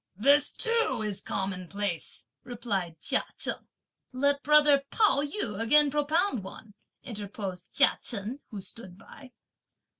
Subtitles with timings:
[0.15, 3.67] "This too is commonplace!" replied Chia Cheng.
[4.11, 9.31] "Let brother Pao yü again propound one!" interposed Chia Chen, who stood by.